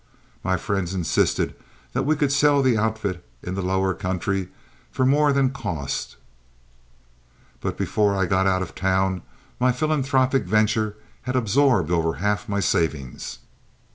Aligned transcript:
My 0.43 0.57
friends 0.57 0.95
insisted 0.95 1.53
that 1.93 2.07
we 2.07 2.15
could 2.15 2.31
sell 2.31 2.63
the 2.63 2.75
outfit 2.75 3.23
in 3.43 3.53
the 3.53 3.61
lower 3.61 3.93
country 3.93 4.49
for 4.91 5.05
more 5.05 5.31
than 5.31 5.51
cost, 5.51 6.15
but 7.59 7.77
before 7.77 8.15
I 8.15 8.25
got 8.25 8.47
out 8.47 8.63
of 8.63 8.73
town 8.73 9.21
my 9.59 9.71
philanthropic 9.71 10.45
venture 10.45 10.97
had 11.25 11.35
absorbed 11.35 11.91
over 11.91 12.15
half 12.15 12.49
my 12.49 12.61
savings. 12.61 13.37